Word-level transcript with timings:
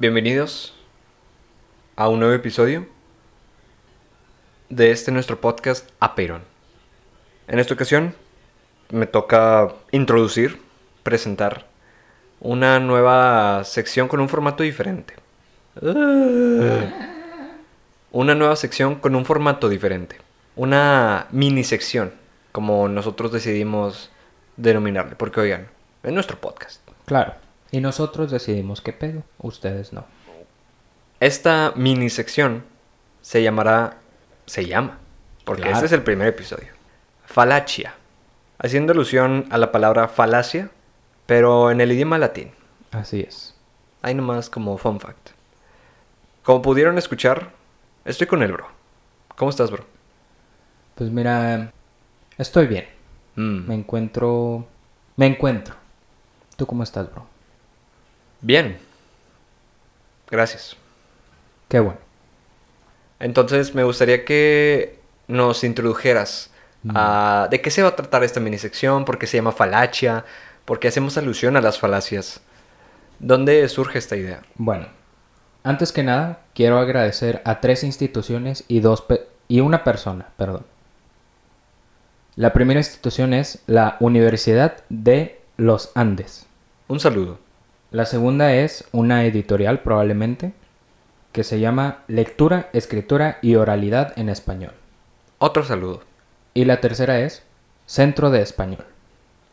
Bienvenidos 0.00 0.74
a 1.96 2.08
un 2.08 2.20
nuevo 2.20 2.32
episodio 2.32 2.86
de 4.68 4.92
este 4.92 5.10
nuestro 5.10 5.40
podcast 5.40 5.90
Apeirón. 5.98 6.42
En 7.48 7.58
esta 7.58 7.74
ocasión 7.74 8.14
me 8.90 9.08
toca 9.08 9.74
introducir, 9.90 10.62
presentar 11.02 11.66
una 12.38 12.78
nueva 12.78 13.64
sección 13.64 14.06
con 14.06 14.20
un 14.20 14.28
formato 14.28 14.62
diferente. 14.62 15.14
Una 18.12 18.36
nueva 18.36 18.54
sección 18.54 19.00
con 19.00 19.16
un 19.16 19.24
formato 19.24 19.68
diferente. 19.68 20.14
Una 20.54 21.26
mini 21.32 21.64
sección, 21.64 22.12
como 22.52 22.86
nosotros 22.86 23.32
decidimos 23.32 24.12
denominarle, 24.56 25.16
porque 25.16 25.40
oigan, 25.40 25.66
es 26.04 26.12
nuestro 26.12 26.38
podcast. 26.40 26.88
Claro. 27.04 27.47
Y 27.70 27.80
nosotros 27.80 28.30
decidimos 28.30 28.80
qué 28.80 28.92
pedo, 28.92 29.22
ustedes 29.38 29.92
no. 29.92 30.04
Esta 31.20 31.72
mini 31.76 32.10
sección 32.10 32.64
se 33.20 33.42
llamará, 33.42 33.98
se 34.46 34.66
llama, 34.66 34.98
porque 35.44 35.62
Claro. 35.62 35.76
este 35.76 35.86
es 35.86 35.92
el 35.92 36.02
primer 36.02 36.28
episodio, 36.28 36.68
falacia, 37.26 37.94
haciendo 38.58 38.92
alusión 38.92 39.46
a 39.50 39.58
la 39.58 39.72
palabra 39.72 40.08
falacia, 40.08 40.70
pero 41.26 41.70
en 41.70 41.80
el 41.80 41.92
idioma 41.92 42.18
latín. 42.18 42.52
Así 42.92 43.20
es. 43.20 43.54
Ahí 44.00 44.14
nomás 44.14 44.48
como 44.48 44.78
fun 44.78 45.00
fact. 45.00 45.30
Como 46.42 46.62
pudieron 46.62 46.96
escuchar, 46.96 47.50
estoy 48.04 48.26
con 48.26 48.42
el 48.42 48.52
bro. 48.52 48.66
¿Cómo 49.36 49.50
estás, 49.50 49.70
bro? 49.70 49.84
Pues 50.94 51.10
mira, 51.10 51.72
estoy 52.38 52.66
bien. 52.66 52.86
Mm, 53.36 53.68
Me 53.68 53.74
encuentro... 53.74 54.66
Me 55.16 55.26
encuentro. 55.26 55.74
¿Tú 56.56 56.64
cómo 56.66 56.82
estás, 56.84 57.10
bro? 57.10 57.26
Bien. 58.40 58.78
Gracias. 60.30 60.76
Qué 61.68 61.80
bueno. 61.80 61.98
Entonces 63.20 63.74
me 63.74 63.84
gustaría 63.84 64.24
que 64.24 64.98
nos 65.26 65.64
introdujeras 65.64 66.50
a 66.94 67.48
de 67.50 67.60
qué 67.60 67.70
se 67.70 67.82
va 67.82 67.88
a 67.88 67.96
tratar 67.96 68.22
esta 68.24 68.40
mini 68.40 68.56
sección, 68.58 69.04
por 69.04 69.18
qué 69.18 69.26
se 69.26 69.36
llama 69.36 69.52
falacia, 69.52 70.24
por 70.64 70.78
qué 70.78 70.88
hacemos 70.88 71.18
alusión 71.18 71.56
a 71.56 71.60
las 71.60 71.78
falacias. 71.78 72.40
¿Dónde 73.18 73.68
surge 73.68 73.98
esta 73.98 74.16
idea? 74.16 74.42
Bueno, 74.54 74.86
antes 75.64 75.90
que 75.92 76.04
nada, 76.04 76.40
quiero 76.54 76.78
agradecer 76.78 77.42
a 77.44 77.60
tres 77.60 77.82
instituciones 77.82 78.64
y, 78.68 78.80
dos 78.80 79.02
pe- 79.02 79.26
y 79.48 79.60
una 79.60 79.82
persona, 79.82 80.28
perdón. 80.36 80.64
La 82.36 82.52
primera 82.52 82.78
institución 82.78 83.34
es 83.34 83.62
la 83.66 83.96
Universidad 83.98 84.84
de 84.88 85.40
los 85.56 85.90
Andes. 85.96 86.46
Un 86.86 87.00
saludo. 87.00 87.40
La 87.90 88.04
segunda 88.04 88.52
es 88.52 88.84
una 88.92 89.24
editorial 89.24 89.80
probablemente 89.80 90.52
que 91.32 91.42
se 91.42 91.58
llama 91.58 92.02
Lectura, 92.06 92.68
Escritura 92.74 93.38
y 93.40 93.54
Oralidad 93.54 94.12
en 94.18 94.28
Español. 94.28 94.72
Otro 95.38 95.64
saludo. 95.64 96.02
Y 96.52 96.66
la 96.66 96.80
tercera 96.80 97.20
es 97.20 97.44
Centro 97.86 98.30
de 98.30 98.42
Español. 98.42 98.84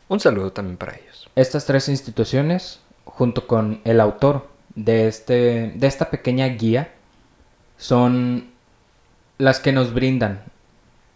Un 0.08 0.20
saludo 0.20 0.52
también 0.52 0.76
para 0.76 0.96
ellos. 0.96 1.30
Estas 1.34 1.64
tres 1.64 1.88
instituciones, 1.88 2.80
junto 3.04 3.46
con 3.46 3.80
el 3.84 4.00
autor 4.00 4.46
de, 4.74 5.08
este, 5.08 5.72
de 5.74 5.86
esta 5.86 6.10
pequeña 6.10 6.46
guía, 6.48 6.92
son 7.78 8.50
las 9.38 9.60
que 9.60 9.72
nos 9.72 9.94
brindan 9.94 10.42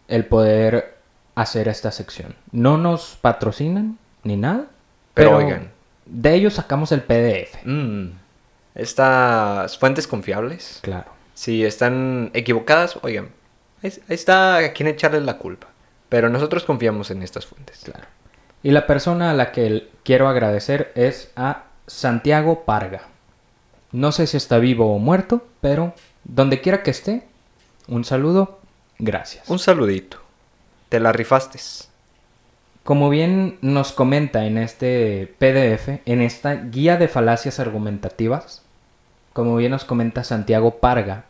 el 0.08 0.24
poder 0.24 0.96
hacer 1.34 1.68
esta 1.68 1.90
sección. 1.90 2.34
No 2.50 2.78
nos 2.78 3.18
patrocinan 3.20 3.98
ni 4.24 4.36
nada, 4.36 4.66
Pero 5.14 5.36
oigan. 5.36 5.70
De 6.10 6.34
ellos 6.34 6.54
sacamos 6.54 6.92
el 6.92 7.02
PDF. 7.02 7.56
Mm, 7.64 8.10
Estas 8.74 9.78
fuentes 9.78 10.06
confiables, 10.06 10.78
Claro. 10.82 11.10
si 11.34 11.64
están 11.64 12.30
equivocadas, 12.34 12.98
oigan, 13.02 13.30
ahí, 13.82 13.92
está 14.08 14.56
a 14.58 14.72
quien 14.72 14.88
echarles 14.88 15.22
la 15.22 15.38
culpa. 15.38 15.66
Pero 16.08 16.28
nosotros 16.28 16.64
confiamos 16.64 17.10
en 17.10 17.22
estas 17.22 17.46
fuentes. 17.46 17.80
Claro. 17.84 18.04
Y 18.62 18.70
la 18.70 18.86
persona 18.86 19.30
a 19.30 19.34
la 19.34 19.52
que 19.52 19.88
quiero 20.04 20.28
agradecer 20.28 20.92
es 20.94 21.30
a 21.36 21.64
Santiago 21.86 22.64
Parga. 22.64 23.02
No 23.92 24.12
sé 24.12 24.26
si 24.26 24.36
está 24.36 24.58
vivo 24.58 24.94
o 24.94 24.98
muerto, 24.98 25.46
pero 25.60 25.94
donde 26.24 26.60
quiera 26.60 26.82
que 26.82 26.90
esté, 26.90 27.24
un 27.88 28.04
saludo, 28.04 28.60
gracias. 28.98 29.48
Un 29.48 29.58
saludito. 29.58 30.18
Te 30.88 31.00
la 31.00 31.12
rifaste. 31.12 31.58
Como 32.90 33.08
bien 33.08 33.56
nos 33.60 33.92
comenta 33.92 34.46
en 34.46 34.58
este 34.58 35.32
PDF, 35.38 36.00
en 36.06 36.20
esta 36.20 36.56
guía 36.56 36.96
de 36.96 37.06
falacias 37.06 37.60
argumentativas, 37.60 38.64
como 39.32 39.54
bien 39.54 39.70
nos 39.70 39.84
comenta 39.84 40.24
Santiago 40.24 40.80
Parga, 40.80 41.26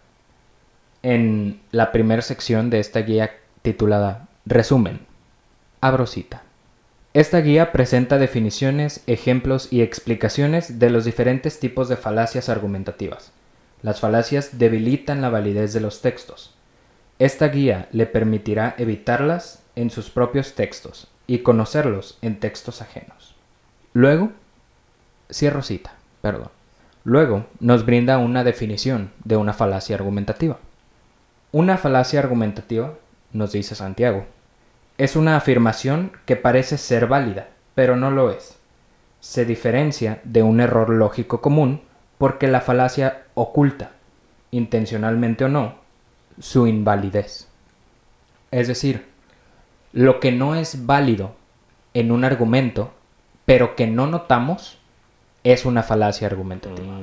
en 1.03 1.61
la 1.71 1.93
primera 1.93 2.23
sección 2.23 2.71
de 2.71 2.81
esta 2.81 3.01
guía 3.01 3.33
titulada 3.61 4.27
Resumen. 4.47 5.01
Abro 5.83 6.07
cita. 6.07 6.45
Esta 7.13 7.43
guía 7.43 7.73
presenta 7.73 8.17
definiciones, 8.17 9.05
ejemplos 9.07 9.71
y 9.71 9.83
explicaciones 9.83 10.79
de 10.79 10.89
los 10.89 11.05
diferentes 11.05 11.61
tipos 11.61 11.91
de 11.91 11.99
falacias 11.99 12.49
argumentativas. 12.49 13.33
Las 13.83 14.01
falacias 14.01 14.59
debilitan 14.59 15.21
la 15.21 15.29
validez 15.29 15.75
de 15.75 15.81
los 15.81 16.01
textos. 16.01 16.55
Esta 17.19 17.49
guía 17.49 17.87
le 17.93 18.07
permitirá 18.07 18.75
evitarlas 18.79 19.60
en 19.77 19.91
sus 19.91 20.11
propios 20.11 20.55
textos 20.55 21.09
y 21.27 21.39
conocerlos 21.39 22.19
en 22.23 22.41
textos 22.41 22.83
ajenos. 22.83 23.35
Luego, 23.93 24.31
cierro 25.31 25.63
cita, 25.63 25.95
perdón. 26.23 26.51
Luego 27.05 27.47
nos 27.61 27.87
brinda 27.87 28.19
una 28.19 28.45
definición 28.45 29.11
de 29.25 29.37
una 29.37 29.53
falacia 29.53 29.97
argumentativa. 29.97 30.59
Una 31.53 31.79
falacia 31.79 32.21
argumentativa, 32.21 32.95
nos 33.33 33.53
dice 33.53 33.75
Santiago, 33.75 34.27
es 34.99 35.17
una 35.17 35.37
afirmación 35.37 36.13
que 36.27 36.37
parece 36.37 36.77
ser 36.77 37.07
válida, 37.07 37.49
pero 37.75 37.97
no 37.97 38.11
lo 38.11 38.31
es. 38.31 38.59
Se 39.21 39.45
diferencia 39.45 40.21
de 40.25 40.43
un 40.43 40.61
error 40.61 40.91
lógico 40.91 41.41
común 41.41 41.81
porque 42.19 42.49
la 42.49 42.61
falacia 42.61 43.23
oculta, 43.35 43.93
intencionalmente 44.51 45.45
o 45.45 45.49
no, 45.49 45.77
su 46.39 46.67
invalidez. 46.67 47.49
Es 48.51 48.69
decir, 48.69 49.07
lo 49.93 50.21
que 50.21 50.33
no 50.33 50.55
es 50.55 50.87
válido 50.87 51.35
en 51.95 52.13
un 52.13 52.25
argumento, 52.25 52.93
pero 53.45 53.75
que 53.75 53.87
no 53.87 54.07
notamos, 54.07 54.79
es 55.43 55.65
una 55.65 55.83
falacia 55.83 56.27
argumentativa. 56.27 56.95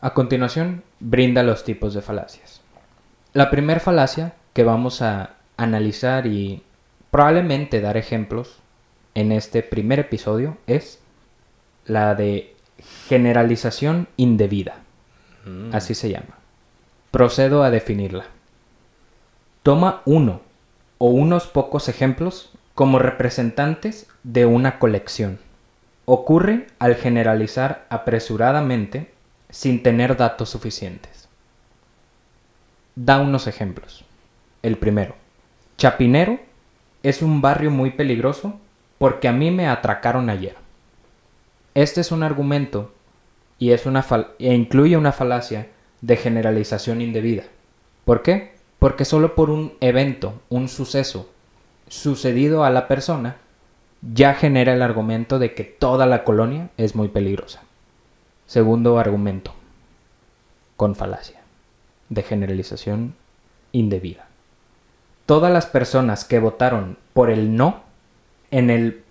A 0.00 0.14
continuación, 0.14 0.82
brinda 1.00 1.42
los 1.42 1.64
tipos 1.64 1.94
de 1.94 2.02
falacias. 2.02 2.60
La 3.32 3.50
primera 3.50 3.80
falacia 3.80 4.34
que 4.52 4.64
vamos 4.64 5.00
a 5.00 5.30
analizar 5.56 6.26
y 6.26 6.62
probablemente 7.10 7.80
dar 7.80 7.96
ejemplos 7.96 8.58
en 9.14 9.32
este 9.32 9.62
primer 9.62 10.00
episodio 10.00 10.58
es 10.66 11.00
la 11.86 12.14
de 12.14 12.54
generalización 13.08 14.08
indebida. 14.16 14.76
Así 15.72 15.94
se 15.94 16.10
llama. 16.10 16.38
Procedo 17.10 17.62
a 17.62 17.70
definirla. 17.70 18.26
Toma 19.62 20.02
uno 20.04 20.40
o 21.04 21.06
unos 21.06 21.48
pocos 21.48 21.88
ejemplos 21.88 22.52
como 22.76 23.00
representantes 23.00 24.06
de 24.22 24.46
una 24.46 24.78
colección. 24.78 25.40
Ocurre 26.04 26.68
al 26.78 26.94
generalizar 26.94 27.86
apresuradamente 27.88 29.12
sin 29.50 29.82
tener 29.82 30.16
datos 30.16 30.50
suficientes. 30.50 31.28
Da 32.94 33.18
unos 33.18 33.48
ejemplos. 33.48 34.04
El 34.62 34.78
primero. 34.78 35.16
Chapinero 35.76 36.38
es 37.02 37.20
un 37.20 37.40
barrio 37.40 37.72
muy 37.72 37.90
peligroso 37.90 38.60
porque 38.98 39.26
a 39.26 39.32
mí 39.32 39.50
me 39.50 39.66
atracaron 39.66 40.30
ayer. 40.30 40.54
Este 41.74 42.00
es 42.00 42.12
un 42.12 42.22
argumento 42.22 42.94
y 43.58 43.72
es 43.72 43.86
una 43.86 44.06
e 44.38 44.54
incluye 44.54 44.96
una 44.96 45.10
falacia 45.10 45.66
de 46.00 46.16
generalización 46.16 47.00
indebida. 47.00 47.42
¿Por 48.04 48.22
qué? 48.22 48.51
Porque 48.82 49.04
solo 49.04 49.36
por 49.36 49.48
un 49.48 49.74
evento, 49.78 50.42
un 50.48 50.68
suceso 50.68 51.30
sucedido 51.86 52.64
a 52.64 52.70
la 52.70 52.88
persona, 52.88 53.36
ya 54.00 54.34
genera 54.34 54.74
el 54.74 54.82
argumento 54.82 55.38
de 55.38 55.54
que 55.54 55.62
toda 55.62 56.04
la 56.04 56.24
colonia 56.24 56.68
es 56.76 56.96
muy 56.96 57.06
peligrosa. 57.06 57.62
Segundo 58.44 58.98
argumento, 58.98 59.54
con 60.76 60.96
falacia, 60.96 61.42
de 62.08 62.24
generalización 62.24 63.14
indebida. 63.70 64.26
Todas 65.26 65.52
las 65.52 65.66
personas 65.66 66.24
que 66.24 66.40
votaron 66.40 66.98
por 67.12 67.30
el 67.30 67.54
no 67.54 67.84
en 68.50 68.68
el 68.68 69.04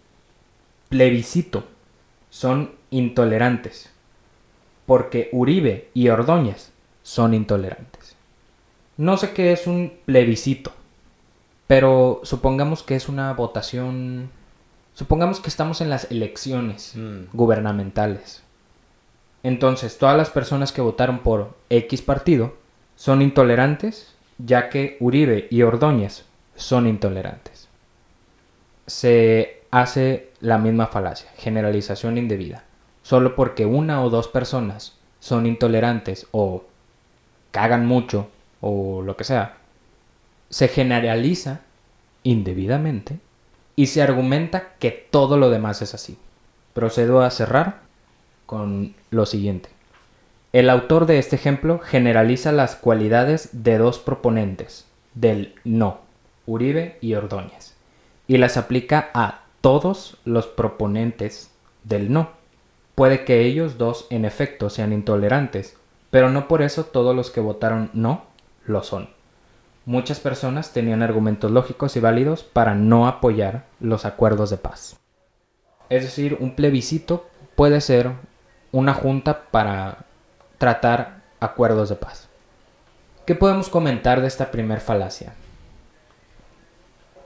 plebiscito 0.90 1.64
son 2.30 2.72
intolerantes, 2.90 3.90
porque 4.86 5.30
Uribe 5.32 5.88
y 5.94 6.10
Ordóñez 6.10 6.74
son 7.04 7.34
intolerantes. 7.34 8.18
No 8.98 9.18
sé 9.18 9.34
qué 9.34 9.52
es 9.52 9.68
un 9.68 9.94
plebiscito, 10.06 10.72
pero 11.68 12.22
supongamos 12.24 12.84
que 12.84 12.96
es 12.96 13.10
una 13.10 13.34
votación 13.34 14.30
Supongamos 14.94 15.40
que 15.40 15.50
estamos 15.50 15.82
en 15.82 15.90
las 15.90 16.12
elecciones 16.12 16.94
Mm. 16.96 17.24
gubernamentales. 17.34 18.44
Entonces, 19.42 19.98
todas 19.98 20.18
las 20.18 20.30
personas 20.30 20.72
que 20.72 20.82
votaron 20.82 21.20
por 21.20 21.56
X 21.70 22.02
partido 22.02 22.54
son 22.96 23.22
intolerantes, 23.22 24.14
ya 24.38 24.70
que 24.70 24.98
Uribe 25.00 25.48
y 25.50 25.62
Ordóñez 25.64 26.26
son 26.56 26.88
intolerantes. 26.88 27.70
Se 28.86 29.64
hace 29.72 30.32
la 30.42 30.58
misma 30.58 30.88
falacia, 30.88 31.32
generalización 31.38 32.18
indebida. 32.18 32.64
Solo 33.02 33.36
porque 33.36 33.66
una 33.66 34.04
o 34.04 34.10
dos 34.10 34.28
personas 34.28 34.98
son 35.20 35.46
intolerantes 35.46 36.28
o 36.32 36.66
cagan 37.52 37.86
mucho 37.86 38.30
o 38.62 39.02
lo 39.02 39.18
que 39.18 39.24
sea, 39.24 39.58
se 40.50 40.68
generaliza 40.68 41.62
indebidamente 42.24 43.20
y 43.76 43.88
se 43.88 44.02
argumenta 44.02 44.74
que 44.80 44.92
todo 44.92 45.38
lo 45.38 45.50
demás 45.50 45.82
es 45.82 45.94
así. 45.94 46.18
Procedo 46.74 47.22
a 47.22 47.32
cerrar 47.32 47.82
con 48.46 48.94
lo 49.10 49.26
siguiente. 49.26 49.70
El 50.54 50.70
autor 50.70 51.06
de 51.06 51.18
este 51.18 51.38
ejemplo 51.38 51.80
generaliza 51.80 52.52
las 52.52 52.76
cualidades 52.76 53.64
de 53.64 53.78
dos 53.78 54.00
proponentes, 54.00 54.86
del 55.14 55.56
no, 55.64 56.02
Uribe 56.46 56.98
y 57.00 57.14
Ordóñez, 57.14 57.76
y 58.28 58.38
las 58.38 58.58
aplica 58.58 59.10
a 59.14 59.44
todos 59.62 60.18
los 60.26 60.48
proponentes 60.48 61.52
del 61.84 62.12
no. 62.12 62.32
Puede 62.96 63.24
que 63.24 63.46
ellos 63.46 63.78
dos 63.78 64.08
en 64.10 64.26
efecto 64.26 64.70
sean 64.70 64.92
intolerantes, 64.92 65.78
pero 66.10 66.30
no 66.30 66.50
por 66.50 66.62
eso 66.62 66.84
todos 66.84 67.16
los 67.16 67.32
que 67.32 67.40
votaron 67.40 67.90
no 67.94 68.26
lo 68.72 68.84
son. 68.84 69.10
Muchas 69.86 70.20
personas 70.20 70.74
tenían 70.74 71.02
argumentos 71.04 71.52
lógicos 71.52 71.96
y 71.96 72.00
válidos 72.00 72.44
para 72.44 72.76
no 72.76 73.08
apoyar 73.08 73.66
los 73.80 74.06
acuerdos 74.06 74.50
de 74.50 74.58
paz. 74.58 74.98
Es 75.90 76.04
decir, 76.04 76.38
un 76.40 76.56
plebiscito 76.56 77.28
puede 77.56 77.82
ser 77.82 78.12
una 78.72 78.94
junta 78.94 79.44
para 79.52 80.06
tratar 80.58 81.22
acuerdos 81.40 81.90
de 81.90 81.96
paz. 81.96 82.30
¿Qué 83.26 83.36
podemos 83.36 83.70
comentar 83.70 84.22
de 84.22 84.28
esta 84.28 84.52
primer 84.52 84.80
falacia? 84.80 85.34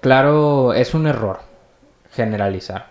Claro, 0.01 0.74
es 0.74 0.94
un 0.94 1.07
error 1.07 1.39
generalizar. 2.12 2.88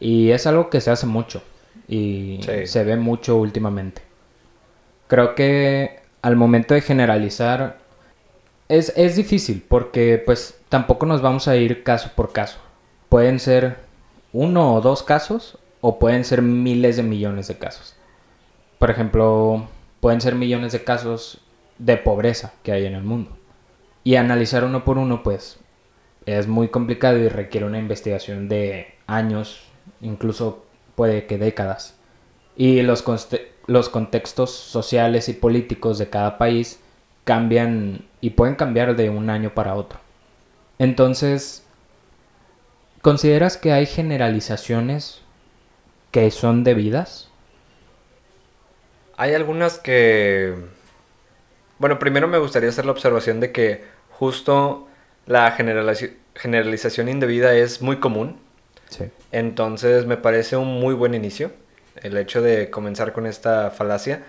Y 0.00 0.30
es 0.30 0.46
algo 0.46 0.70
que 0.70 0.80
se 0.80 0.90
hace 0.90 1.06
mucho 1.06 1.42
y 1.88 2.40
Sí. 2.42 2.66
se 2.66 2.84
ve 2.84 2.96
mucho 2.96 3.36
últimamente. 3.36 4.02
Creo 5.08 5.34
que 5.34 5.97
al 6.22 6.36
momento 6.36 6.74
de 6.74 6.80
generalizar 6.80 7.78
es, 8.68 8.92
es 8.96 9.16
difícil 9.16 9.64
porque 9.66 10.22
pues 10.24 10.58
tampoco 10.68 11.06
nos 11.06 11.22
vamos 11.22 11.48
a 11.48 11.56
ir 11.56 11.82
caso 11.82 12.10
por 12.14 12.32
caso. 12.32 12.58
Pueden 13.08 13.40
ser 13.40 13.78
uno 14.32 14.74
o 14.74 14.80
dos 14.80 15.02
casos 15.02 15.58
o 15.80 15.98
pueden 15.98 16.24
ser 16.24 16.42
miles 16.42 16.96
de 16.96 17.02
millones 17.02 17.48
de 17.48 17.58
casos. 17.58 17.96
Por 18.78 18.90
ejemplo, 18.90 19.66
pueden 20.00 20.20
ser 20.20 20.34
millones 20.34 20.72
de 20.72 20.84
casos 20.84 21.40
de 21.78 21.96
pobreza 21.96 22.52
que 22.62 22.72
hay 22.72 22.86
en 22.86 22.94
el 22.94 23.02
mundo. 23.02 23.36
Y 24.04 24.16
analizar 24.16 24.64
uno 24.64 24.84
por 24.84 24.98
uno 24.98 25.22
pues 25.22 25.58
es 26.26 26.46
muy 26.46 26.68
complicado 26.68 27.18
y 27.18 27.28
requiere 27.28 27.66
una 27.66 27.78
investigación 27.78 28.48
de 28.48 28.94
años, 29.06 29.64
incluso 30.00 30.66
puede 30.94 31.26
que 31.26 31.38
décadas. 31.38 31.97
Y 32.58 32.82
los, 32.82 33.04
los 33.66 33.88
contextos 33.88 34.50
sociales 34.50 35.28
y 35.28 35.32
políticos 35.32 35.96
de 35.96 36.10
cada 36.10 36.36
país 36.38 36.80
cambian 37.22 38.04
y 38.20 38.30
pueden 38.30 38.56
cambiar 38.56 38.96
de 38.96 39.10
un 39.10 39.30
año 39.30 39.54
para 39.54 39.76
otro. 39.76 40.00
Entonces, 40.80 41.64
¿consideras 43.00 43.56
que 43.56 43.72
hay 43.72 43.86
generalizaciones 43.86 45.22
que 46.10 46.30
son 46.32 46.64
debidas? 46.64 47.30
Hay 49.16 49.34
algunas 49.34 49.78
que... 49.78 50.56
Bueno, 51.78 52.00
primero 52.00 52.26
me 52.26 52.38
gustaría 52.38 52.70
hacer 52.70 52.86
la 52.86 52.92
observación 52.92 53.38
de 53.38 53.52
que 53.52 53.84
justo 54.10 54.88
la 55.26 55.56
generalizaci- 55.56 56.14
generalización 56.34 57.08
indebida 57.08 57.54
es 57.54 57.82
muy 57.82 57.98
común. 57.98 58.40
Sí. 58.88 59.04
Entonces 59.30 60.06
me 60.06 60.16
parece 60.16 60.56
un 60.56 60.80
muy 60.80 60.94
buen 60.94 61.14
inicio 61.14 61.52
el 62.02 62.16
hecho 62.16 62.42
de 62.42 62.70
comenzar 62.70 63.12
con 63.12 63.26
esta 63.26 63.70
falacia. 63.70 64.22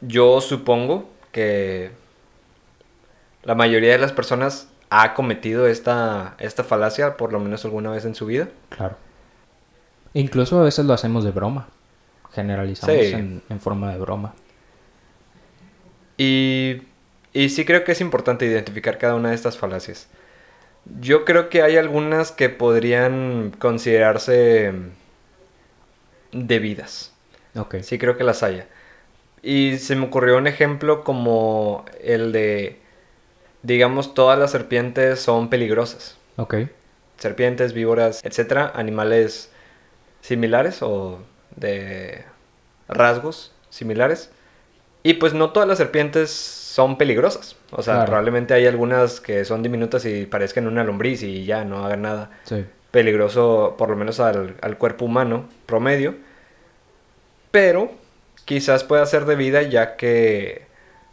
Yo 0.00 0.40
supongo 0.40 1.08
que 1.32 1.90
la 3.42 3.54
mayoría 3.54 3.92
de 3.92 3.98
las 3.98 4.12
personas 4.12 4.68
ha 4.90 5.14
cometido 5.14 5.66
esta, 5.66 6.34
esta 6.38 6.64
falacia 6.64 7.16
por 7.16 7.32
lo 7.32 7.40
menos 7.40 7.64
alguna 7.64 7.90
vez 7.90 8.04
en 8.04 8.14
su 8.14 8.26
vida. 8.26 8.48
Claro. 8.70 8.96
Incluso 10.14 10.60
a 10.60 10.64
veces 10.64 10.86
lo 10.86 10.94
hacemos 10.94 11.24
de 11.24 11.30
broma. 11.30 11.68
Generalizamos 12.32 12.96
Sí. 13.06 13.12
en, 13.12 13.42
en 13.48 13.60
forma 13.60 13.92
de 13.92 13.98
broma. 13.98 14.34
Y, 16.16 16.82
y 17.32 17.48
sí 17.50 17.64
creo 17.64 17.84
que 17.84 17.92
es 17.92 18.00
importante 18.00 18.46
identificar 18.46 18.98
cada 18.98 19.14
una 19.14 19.30
de 19.30 19.34
estas 19.34 19.56
falacias. 19.58 20.08
Yo 21.00 21.24
creo 21.24 21.48
que 21.48 21.62
hay 21.62 21.76
algunas 21.76 22.32
que 22.32 22.48
podrían 22.48 23.52
considerarse 23.58 24.72
debidas. 26.32 27.12
Ok. 27.56 27.76
Sí 27.82 27.98
creo 27.98 28.16
que 28.16 28.24
las 28.24 28.42
haya. 28.42 28.66
Y 29.42 29.78
se 29.78 29.96
me 29.96 30.06
ocurrió 30.06 30.36
un 30.36 30.46
ejemplo 30.46 31.04
como 31.04 31.84
el 32.02 32.32
de, 32.32 32.80
digamos, 33.62 34.14
todas 34.14 34.38
las 34.38 34.50
serpientes 34.50 35.20
son 35.20 35.48
peligrosas. 35.48 36.16
Ok. 36.36 36.54
Serpientes, 37.18 37.72
víboras, 37.72 38.20
etcétera, 38.24 38.72
animales 38.74 39.50
similares 40.20 40.82
o 40.82 41.20
de 41.56 42.24
rasgos 42.88 43.52
similares. 43.70 44.30
Y 45.02 45.14
pues 45.14 45.32
no 45.34 45.50
todas 45.50 45.68
las 45.68 45.78
serpientes 45.78 46.30
son 46.30 46.98
peligrosas. 46.98 47.56
O 47.70 47.82
sea, 47.82 47.94
Claro. 47.94 48.06
probablemente 48.08 48.54
hay 48.54 48.66
algunas 48.66 49.20
que 49.20 49.44
son 49.44 49.62
diminutas 49.62 50.04
y 50.04 50.26
parezcan 50.26 50.66
una 50.66 50.84
lombriz 50.84 51.22
y 51.22 51.44
ya 51.44 51.64
no 51.64 51.84
hagan 51.84 52.02
nada 52.02 52.30
Sí. 52.44 52.64
Peligroso, 52.90 53.74
por 53.78 53.90
lo 53.90 53.96
menos 53.96 54.20
al, 54.20 54.56
al 54.60 54.78
cuerpo 54.78 55.04
humano 55.04 55.48
promedio. 55.66 56.14
Pero 57.50 57.92
quizás 58.44 58.84
pueda 58.84 59.04
ser 59.06 59.24
debida 59.24 59.62
ya 59.62 59.96
que, 59.96 60.66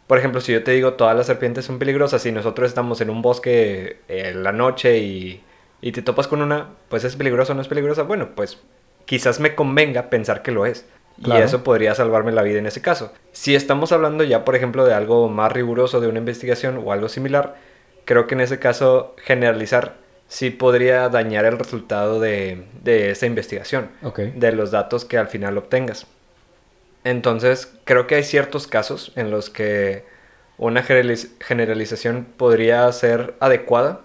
por 0.06 0.18
ejemplo, 0.18 0.40
si 0.40 0.52
yo 0.52 0.64
te 0.64 0.72
digo 0.72 0.94
todas 0.94 1.16
las 1.16 1.26
serpientes 1.26 1.64
son 1.64 1.78
peligrosas 1.78 2.24
y 2.26 2.32
nosotros 2.32 2.68
estamos 2.68 3.00
en 3.00 3.10
un 3.10 3.22
bosque 3.22 3.98
en 4.08 4.42
la 4.42 4.52
noche 4.52 4.98
y, 4.98 5.42
y 5.80 5.92
te 5.92 6.02
topas 6.02 6.28
con 6.28 6.42
una, 6.42 6.70
pues 6.88 7.04
es 7.04 7.16
peligrosa 7.16 7.52
o 7.52 7.56
no 7.56 7.62
es 7.62 7.68
peligrosa. 7.68 8.02
Bueno, 8.02 8.30
pues 8.34 8.58
quizás 9.04 9.40
me 9.40 9.54
convenga 9.54 10.10
pensar 10.10 10.42
que 10.42 10.52
lo 10.52 10.66
es. 10.66 10.86
Claro. 11.22 11.40
Y 11.40 11.44
eso 11.44 11.64
podría 11.64 11.94
salvarme 11.94 12.32
la 12.32 12.42
vida 12.42 12.58
en 12.58 12.66
ese 12.66 12.82
caso. 12.82 13.12
Si 13.32 13.54
estamos 13.54 13.90
hablando 13.92 14.22
ya, 14.22 14.44
por 14.44 14.54
ejemplo, 14.54 14.84
de 14.84 14.92
algo 14.92 15.30
más 15.30 15.50
riguroso, 15.50 16.00
de 16.00 16.08
una 16.08 16.18
investigación 16.18 16.82
o 16.84 16.92
algo 16.92 17.08
similar, 17.08 17.56
creo 18.04 18.26
que 18.26 18.34
en 18.34 18.42
ese 18.42 18.58
caso 18.58 19.14
generalizar 19.18 19.96
sí 20.28 20.50
podría 20.50 21.08
dañar 21.08 21.44
el 21.44 21.58
resultado 21.58 22.20
de, 22.20 22.66
de 22.82 23.10
esa 23.10 23.26
investigación, 23.26 23.90
de 24.34 24.52
los 24.52 24.70
datos 24.70 25.04
que 25.04 25.18
al 25.18 25.28
final 25.28 25.58
obtengas. 25.58 26.06
Entonces, 27.04 27.72
creo 27.84 28.06
que 28.06 28.16
hay 28.16 28.24
ciertos 28.24 28.66
casos 28.66 29.12
en 29.16 29.30
los 29.30 29.50
que 29.50 30.04
una 30.58 30.82
generaliz- 30.82 31.30
generalización 31.40 32.26
podría 32.36 32.90
ser 32.92 33.34
adecuada. 33.40 34.00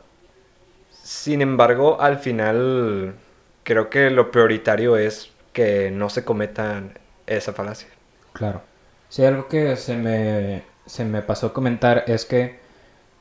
Sin 1.04 1.42
embargo, 1.42 2.00
al 2.02 2.20
final, 2.20 3.16
creo 3.64 3.90
que 3.90 4.10
lo 4.12 4.32
prioritario 4.32 4.98
es 4.98 5.32
que 5.54 5.92
no 5.92 6.10
se 6.10 6.24
cometan 6.24 7.00
esa 7.28 7.54
falacia. 7.54 7.88
Claro. 8.34 8.62
Sí, 9.10 9.26
algo 9.26 9.48
que 9.48 9.76
se 9.76 9.98
me, 9.98 10.64
se 10.86 11.04
me 11.04 11.22
pasó 11.22 11.48
a 11.48 11.54
comentar 11.54 12.04
es 12.08 12.26
que, 12.26 12.60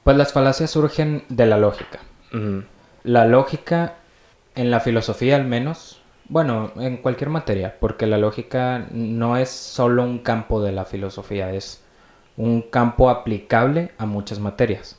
pues 0.04 0.16
las 0.16 0.33
falacias 0.33 0.71
surgen 0.71 1.25
de 1.28 1.47
la 1.47 1.59
lógica. 1.59 2.00
La 3.02 3.25
lógica, 3.25 3.95
en 4.54 4.71
la 4.71 4.80
filosofía 4.80 5.37
al 5.37 5.47
menos, 5.47 6.00
bueno, 6.28 6.73
en 6.76 6.99
cualquier 6.99 7.30
materia, 7.30 7.76
porque 7.80 8.07
la 8.07 8.19
lógica 8.19 8.87
no 8.90 9.37
es 9.37 9.50
solo 9.50 10.02
un 10.02 10.19
campo 10.19 10.62
de 10.62 10.73
la 10.73 10.85
filosofía, 10.85 11.52
es 11.52 11.83
un 12.37 12.62
campo 12.62 13.11
aplicable 13.11 13.92
a 13.99 14.07
muchas 14.07 14.38
materias. 14.38 14.99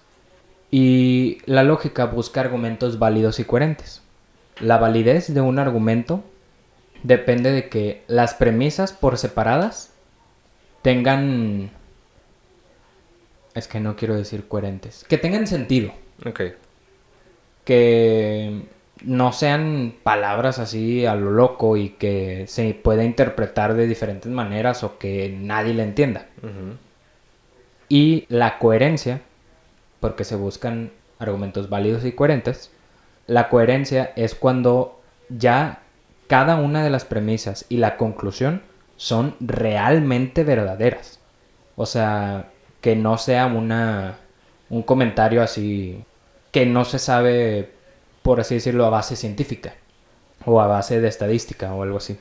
Y 0.72 1.40
la 1.46 1.64
lógica 1.64 2.06
busca 2.06 2.42
argumentos 2.42 3.00
válidos 3.00 3.40
y 3.40 3.46
coherentes. 3.46 4.02
La 4.60 4.78
validez 4.78 5.34
de 5.34 5.42
un 5.42 5.60
argumento 5.60 6.24
depende 7.04 7.52
de 7.52 7.70
que 7.70 8.04
las 8.08 8.34
premisas 8.34 8.94
por 8.94 9.18
separadas 9.18 9.94
tengan... 10.82 11.72
Es 13.54 13.68
que 13.68 13.82
no 13.82 13.96
quiero 13.96 14.16
decir 14.16 14.48
coherentes. 14.48 15.04
Que 15.10 15.18
tengan 15.18 15.46
sentido 15.46 15.92
Ok. 16.26 16.42
Que 17.64 18.64
no 19.04 19.34
sean 19.34 19.96
palabras 20.04 20.60
así 20.60 21.06
a 21.06 21.16
lo 21.16 21.32
loco 21.32 21.78
y 21.78 21.90
que 21.90 22.46
se 22.48 22.74
pueda 22.74 23.04
interpretar 23.04 23.74
de 23.74 23.88
diferentes 23.88 24.32
maneras 24.32 24.84
o 24.84 24.98
que 24.98 25.36
nadie 25.40 25.74
le 25.74 25.84
entienda. 25.84 26.28
Y 27.90 28.26
la 28.30 28.60
coherencia, 28.60 29.22
porque 30.00 30.24
se 30.24 30.36
buscan 30.36 30.92
argumentos 31.20 31.70
válidos 31.70 32.06
y 32.06 32.12
coherentes, 32.12 32.72
la 33.28 33.50
coherencia 33.50 34.14
es 34.16 34.36
cuando 34.36 35.02
ya 35.30 35.82
cada 36.28 36.56
una 36.56 36.84
de 36.84 36.90
las 36.90 37.06
premisas 37.06 37.66
y 37.70 37.78
la 37.78 37.98
conclusión 37.98 38.62
son 38.98 39.36
realmente 39.40 40.44
verdaderas. 40.44 41.20
O 41.76 41.86
sea, 41.86 42.50
que 42.82 42.96
no 42.96 43.18
sea 43.18 43.48
una 43.48 44.18
un 44.70 44.84
comentario 44.84 45.44
así 45.44 46.04
que 46.52 46.66
no 46.66 46.86
se 46.86 47.00
sabe, 47.00 47.72
por 48.22 48.40
así 48.40 48.56
decirlo, 48.56 48.86
a 48.86 48.90
base 48.90 49.16
científica 49.16 49.74
o 50.46 50.62
a 50.62 50.68
base 50.68 51.00
de 51.00 51.08
estadística 51.08 51.74
o 51.74 51.84
algo 51.84 51.98
así. 51.98 52.18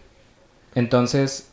Entonces, 0.75 1.50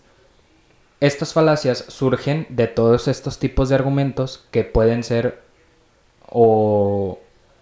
estas 1.00 1.34
falacias 1.34 1.86
surgen 1.88 2.46
de 2.50 2.68
todos 2.68 3.08
estos 3.08 3.40
tipos 3.40 3.70
de 3.70 3.76
argumentos 3.76 4.46
que 4.52 4.64
pueden 4.64 5.04
ser 5.04 5.42
o 6.30 7.20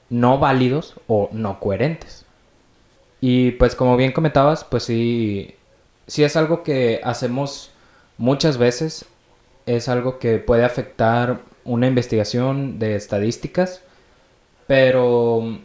no 0.10 0.40
válidos 0.40 0.96
o 1.08 1.30
no 1.32 1.60
coherentes. 1.60 2.26
Y 3.22 3.52
pues 3.52 3.76
como 3.76 3.98
bien 3.98 4.12
comentabas, 4.12 4.64
pues 4.64 4.84
sí, 4.84 5.56
sí 6.08 6.24
es 6.24 6.36
algo 6.36 6.64
que 6.64 7.02
hacemos 7.04 7.72
muchas 8.18 8.58
veces, 8.58 9.06
es 9.66 9.90
algo 9.90 10.20
que 10.20 10.38
puede 10.38 10.64
afectar 10.64 11.42
una 11.64 11.88
investigación 11.88 12.80
de 12.80 12.96
estadísticas, 12.96 13.82
pero 14.68 15.60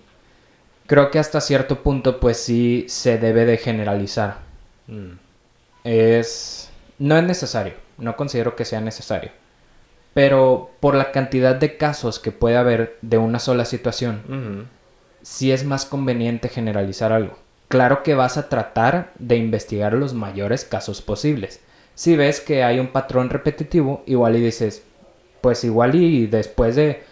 creo 0.86 1.10
que 1.10 1.18
hasta 1.18 1.40
cierto 1.40 1.82
punto 1.82 2.20
pues 2.20 2.38
sí 2.38 2.86
se 2.88 3.18
debe 3.18 3.44
de 3.44 3.56
generalizar. 3.56 4.38
Mm. 4.86 5.12
Es 5.84 6.70
no 6.98 7.16
es 7.16 7.24
necesario, 7.24 7.74
no 7.96 8.14
considero 8.16 8.54
que 8.54 8.64
sea 8.66 8.80
necesario. 8.80 9.30
Pero 10.12 10.70
por 10.80 10.94
la 10.94 11.12
cantidad 11.12 11.54
de 11.54 11.76
casos 11.76 12.18
que 12.18 12.32
puede 12.32 12.56
haber 12.56 12.98
de 13.00 13.16
una 13.16 13.38
sola 13.38 13.64
situación, 13.64 14.68
sí 15.22 15.50
es 15.52 15.64
más 15.64 15.86
conveniente 15.86 16.48
generalizar 16.48 17.12
algo. 17.12 17.38
Claro 17.68 18.02
que 18.02 18.14
vas 18.14 18.36
a 18.36 18.48
tratar 18.48 19.12
de 19.18 19.36
investigar 19.36 19.94
los 19.94 20.12
mayores 20.12 20.64
casos 20.64 21.00
posibles. 21.00 21.60
Si 21.94 22.16
ves 22.16 22.40
que 22.40 22.64
hay 22.64 22.80
un 22.80 22.88
patrón 22.88 23.30
repetitivo, 23.30 24.02
igual 24.06 24.36
y 24.36 24.40
dices, 24.40 24.82
pues 25.40 25.64
igual 25.64 25.94
y 25.94 26.26
después 26.26 26.76
de 26.76 27.02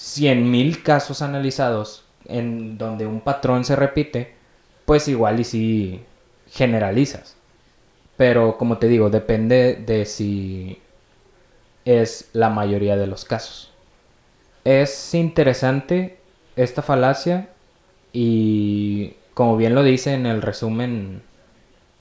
100.000 0.00 0.82
casos 0.82 1.20
analizados 1.20 2.04
en 2.24 2.78
donde 2.78 3.06
un 3.06 3.20
patrón 3.20 3.64
se 3.64 3.76
repite, 3.76 4.34
pues 4.86 5.08
igual 5.08 5.40
y 5.40 5.44
si 5.44 6.00
generalizas. 6.50 7.36
Pero 8.16 8.56
como 8.56 8.78
te 8.78 8.88
digo, 8.88 9.10
depende 9.10 9.74
de 9.74 10.06
si 10.06 10.80
es 11.84 12.30
la 12.32 12.48
mayoría 12.48 12.96
de 12.96 13.06
los 13.06 13.24
casos. 13.26 13.72
Es 14.64 15.14
interesante 15.14 16.18
esta 16.56 16.82
falacia 16.82 17.50
y 18.12 19.14
como 19.34 19.56
bien 19.56 19.74
lo 19.74 19.82
dice 19.82 20.14
en 20.14 20.26
el 20.26 20.42
resumen 20.42 21.22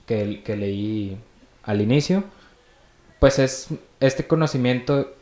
que, 0.05 0.41
que 0.43 0.55
leí 0.55 1.17
al 1.63 1.81
inicio, 1.81 2.23
pues 3.19 3.39
es 3.39 3.67
este 3.99 4.25
conocimiento, 4.25 5.13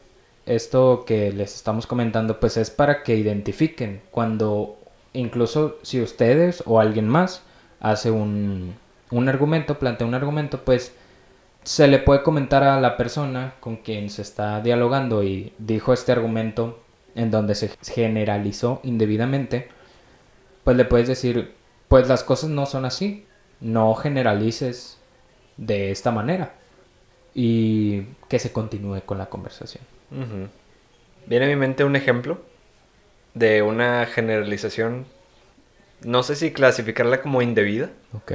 esto 0.48 1.04
que 1.06 1.32
les 1.32 1.56
estamos 1.56 1.86
comentando, 1.88 2.40
pues 2.40 2.58
es 2.58 2.72
para 2.72 3.04
que 3.04 3.16
identifiquen 3.16 4.02
cuando 4.12 4.78
incluso 5.14 5.78
si 5.84 6.02
ustedes 6.02 6.64
o 6.66 6.80
alguien 6.80 7.08
más 7.08 7.44
hace 7.80 8.12
un, 8.12 8.76
un 9.12 9.30
argumento, 9.30 9.80
plantea 9.80 10.08
un 10.08 10.16
argumento, 10.16 10.64
pues 10.64 10.94
se 11.64 11.88
le 11.88 12.00
puede 12.00 12.24
comentar 12.24 12.64
a 12.64 12.80
la 12.80 12.98
persona 12.98 13.56
con 13.60 13.78
quien 13.78 14.10
se 14.10 14.22
está 14.22 14.62
dialogando 14.62 15.24
y 15.24 15.54
dijo 15.58 15.94
este 15.94 16.12
argumento 16.12 16.80
en 17.16 17.32
donde 17.32 17.56
se 17.56 17.72
generalizó 17.84 18.80
indebidamente, 18.84 19.68
pues 20.64 20.78
le 20.78 20.86
puedes 20.86 21.08
decir, 21.08 21.56
pues 21.88 22.08
las 22.08 22.24
cosas 22.24 22.50
no 22.50 22.66
son 22.66 22.86
así, 22.86 23.26
no 23.60 23.94
generalices 23.96 24.98
de 25.58 25.92
esta 25.92 26.12
manera 26.12 26.54
y 27.34 28.04
que 28.30 28.40
se 28.40 28.52
continúe 28.52 29.02
con 29.06 29.18
la 29.18 29.28
conversación. 29.28 29.97
Viene 31.26 31.46
a 31.46 31.50
mi 31.50 31.56
mente 31.56 31.84
un 31.84 31.96
ejemplo 31.96 32.40
de 33.34 33.62
una 33.62 34.06
generalización, 34.06 35.06
no 36.02 36.24
sé 36.24 36.36
si 36.36 36.52
clasificarla 36.52 37.22
como 37.22 37.42
indebida. 37.42 37.90
Ok. 38.14 38.34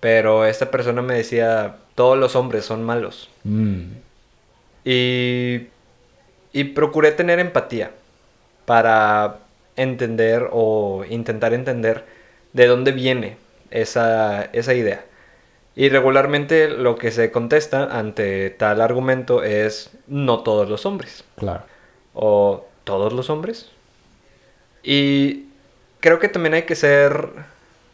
Pero 0.00 0.46
esta 0.46 0.70
persona 0.70 1.02
me 1.02 1.14
decía, 1.14 1.76
todos 1.94 2.18
los 2.18 2.34
hombres 2.36 2.64
son 2.64 2.82
malos. 2.84 3.30
Mm. 3.44 3.82
Y, 4.84 5.68
y 6.52 6.64
procuré 6.74 7.12
tener 7.12 7.38
empatía 7.38 7.92
para 8.64 9.40
entender 9.76 10.48
o 10.52 11.04
intentar 11.08 11.54
entender 11.54 12.04
de 12.52 12.66
dónde 12.66 12.92
viene 12.92 13.36
esa, 13.70 14.44
esa 14.52 14.74
idea. 14.74 15.04
Y 15.76 15.88
regularmente 15.88 16.68
lo 16.68 16.96
que 16.96 17.10
se 17.10 17.30
contesta 17.30 17.84
ante 17.96 18.50
tal 18.50 18.80
argumento 18.80 19.42
es 19.42 19.90
no 20.06 20.40
todos 20.40 20.68
los 20.68 20.84
hombres. 20.84 21.24
Claro. 21.36 21.62
O 22.12 22.66
todos 22.84 23.12
los 23.12 23.30
hombres. 23.30 23.70
Y 24.82 25.46
creo 26.00 26.18
que 26.18 26.28
también 26.28 26.54
hay 26.54 26.62
que 26.62 26.74
ser 26.74 27.28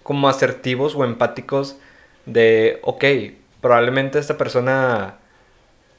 como 0.02 0.28
asertivos 0.28 0.94
o 0.94 1.04
empáticos 1.04 1.76
de, 2.24 2.78
ok, 2.82 3.04
probablemente 3.60 4.18
esta 4.18 4.38
persona, 4.38 5.16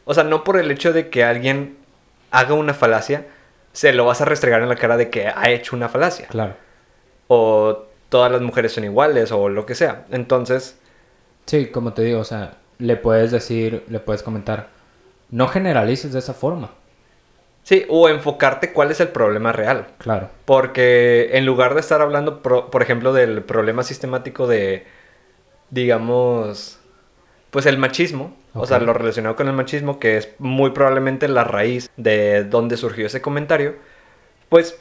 o 0.05 0.13
sea, 0.13 0.23
no 0.23 0.43
por 0.43 0.57
el 0.57 0.71
hecho 0.71 0.93
de 0.93 1.09
que 1.09 1.23
alguien 1.23 1.77
haga 2.31 2.53
una 2.53 2.73
falacia, 2.73 3.27
se 3.73 3.93
lo 3.93 4.05
vas 4.05 4.21
a 4.21 4.25
restregar 4.25 4.61
en 4.61 4.69
la 4.69 4.75
cara 4.75 4.97
de 4.97 5.09
que 5.09 5.27
ha 5.27 5.49
hecho 5.51 5.75
una 5.75 5.89
falacia. 5.89 6.27
Claro. 6.27 6.55
O 7.27 7.85
todas 8.09 8.31
las 8.31 8.41
mujeres 8.41 8.71
son 8.71 8.85
iguales 8.85 9.31
o 9.31 9.47
lo 9.47 9.65
que 9.65 9.75
sea. 9.75 10.05
Entonces... 10.11 10.79
Sí, 11.47 11.67
como 11.67 11.93
te 11.93 12.03
digo, 12.03 12.19
o 12.19 12.23
sea, 12.23 12.57
le 12.77 12.95
puedes 12.95 13.31
decir, 13.31 13.83
le 13.89 13.99
puedes 13.99 14.21
comentar, 14.21 14.67
no 15.31 15.47
generalices 15.47 16.13
de 16.13 16.19
esa 16.19 16.35
forma. 16.35 16.69
Sí, 17.63 17.85
o 17.89 18.07
enfocarte 18.07 18.71
cuál 18.71 18.91
es 18.91 18.99
el 18.99 19.07
problema 19.09 19.51
real. 19.51 19.87
Claro. 19.97 20.29
Porque 20.45 21.31
en 21.33 21.45
lugar 21.45 21.73
de 21.73 21.79
estar 21.79 22.01
hablando, 22.01 22.41
por 22.41 22.81
ejemplo, 22.81 23.11
del 23.11 23.41
problema 23.41 23.83
sistemático 23.83 24.47
de 24.47 24.85
digamos, 25.69 26.79
pues 27.51 27.65
el 27.65 27.77
machismo, 27.77 28.35
o 28.53 28.65
sea, 28.65 28.79
lo 28.79 28.93
relacionado 28.93 29.35
con 29.35 29.47
el 29.47 29.53
machismo, 29.53 29.99
que 29.99 30.17
es 30.17 30.29
muy 30.39 30.71
probablemente 30.71 31.27
la 31.27 31.43
raíz 31.43 31.89
de 31.97 32.43
donde 32.43 32.77
surgió 32.77 33.05
ese 33.05 33.21
comentario, 33.21 33.75
pues 34.49 34.79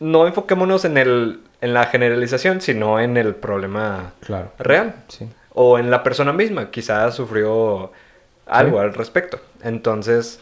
no 0.00 0.26
enfoquémonos 0.26 0.84
en, 0.84 0.98
el, 0.98 1.40
en 1.60 1.72
la 1.72 1.86
generalización, 1.86 2.60
sino 2.60 3.00
en 3.00 3.16
el 3.16 3.34
problema 3.34 4.12
real. 4.58 4.94
O 5.54 5.78
en 5.78 5.90
la 5.90 6.02
persona 6.02 6.32
misma, 6.32 6.70
quizás 6.70 7.14
sufrió 7.14 7.92
algo 8.46 8.80
al 8.80 8.92
respecto. 8.92 9.40
Entonces, 9.62 10.40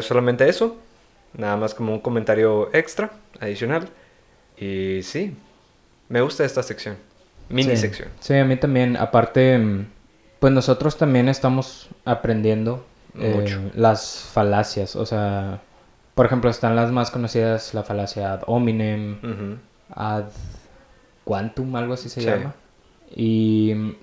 solamente 0.00 0.48
eso, 0.48 0.76
nada 1.36 1.56
más 1.56 1.74
como 1.74 1.92
un 1.92 2.00
comentario 2.00 2.70
extra, 2.74 3.10
adicional. 3.40 3.88
Y 4.56 5.02
sí, 5.02 5.36
me 6.08 6.20
gusta 6.20 6.44
esta 6.44 6.62
sección. 6.62 6.96
Mini 7.48 7.76
sección. 7.76 8.08
Sí, 8.20 8.34
a 8.34 8.44
mí 8.44 8.56
también. 8.56 8.96
Aparte, 8.96 9.58
mm, 9.58 9.86
pues 10.40 10.52
nosotros 10.52 10.96
también 10.96 11.28
estamos 11.28 11.88
aprendiendo 12.04 12.84
eh, 13.18 13.70
las 13.74 14.28
falacias. 14.32 14.96
O 14.96 15.06
sea, 15.06 15.60
por 16.14 16.26
ejemplo, 16.26 16.50
están 16.50 16.76
las 16.76 16.90
más 16.90 17.10
conocidas, 17.10 17.74
la 17.74 17.82
falacia 17.82 18.32
ad 18.32 18.42
hominem, 18.46 19.58
ad 19.90 20.24
quantum, 21.24 21.74
algo 21.76 21.94
así 21.94 22.08
se 22.08 22.22
llama. 22.22 22.54
Y 23.14 23.94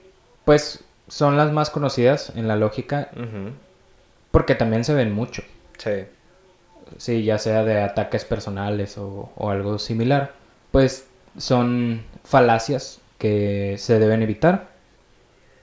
pues 0.45 0.83
son 1.07 1.38
las 1.38 1.51
más 1.51 1.69
conocidas 1.69 2.31
en 2.35 2.47
la 2.47 2.55
lógica 2.55 3.09
porque 4.31 4.55
también 4.55 4.83
se 4.83 4.93
ven 4.93 5.12
mucho. 5.12 5.43
Sí. 5.77 6.05
Sí, 6.97 7.23
ya 7.23 7.38
sea 7.39 7.63
de 7.63 7.81
ataques 7.81 8.25
personales 8.25 8.97
o, 8.97 9.31
o 9.35 9.50
algo 9.50 9.79
similar. 9.79 10.33
Pues 10.71 11.07
son 11.38 12.03
falacias 12.23 13.01
que 13.17 13.75
se 13.77 14.00
deben 14.00 14.21
evitar. 14.21 14.69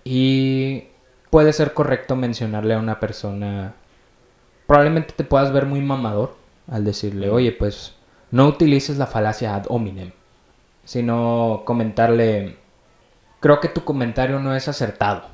Y 0.05 0.85
puede 1.31 1.53
ser 1.53 1.73
correcto 1.73 2.17
mencionarle 2.17 2.75
a 2.75 2.79
una 2.79 3.01
persona, 3.01 3.75
probablemente 4.67 5.15
te 5.17 5.25
puedas 5.25 5.53
ver 5.53 5.67
muy 5.67 5.81
mamador 5.81 6.37
al 6.69 6.85
decirle, 6.85 7.31
oye, 7.31 7.53
pues 7.53 7.95
no 8.31 8.47
utilices 8.49 8.99
la 8.99 9.07
falacia 9.07 9.55
ad 9.55 9.67
hominem, 9.69 10.13
sino 10.85 11.63
comentarle, 11.65 12.57
creo 13.41 13.61
que 13.61 13.69
tu 13.69 13.85
comentario 13.85 14.39
no 14.39 14.55
es 14.55 14.69
acertado. 14.69 15.29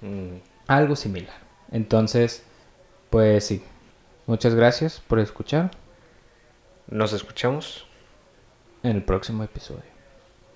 Mm. 0.00 0.38
Algo 0.66 0.96
similar. 0.96 1.36
Entonces, 1.70 2.42
pues 3.10 3.46
sí. 3.46 3.62
Muchas 4.26 4.54
gracias 4.54 5.00
por 5.06 5.18
escuchar. 5.18 5.70
Nos 6.88 7.12
escuchamos 7.12 7.86
en 8.82 8.92
el 8.92 9.02
próximo 9.02 9.44
episodio. 9.44 9.82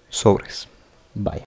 Sobres. 0.08 0.68
Bye. 1.14 1.42